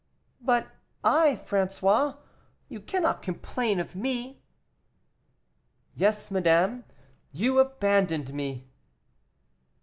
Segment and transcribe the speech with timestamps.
[0.41, 0.65] "But
[1.03, 2.17] I, François
[2.69, 4.41] you cannot complain of me?"
[5.93, 6.85] "Yes, madame,
[7.31, 8.65] you abandoned me."